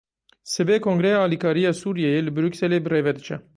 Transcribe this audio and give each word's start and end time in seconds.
Sibê 0.51 0.75
kongreya 0.85 1.17
alîkariya 1.25 1.71
Sûriyeyê, 1.81 2.19
li 2.25 2.31
Brukselê 2.37 2.79
birêve 2.85 3.11
diçe. 3.17 3.35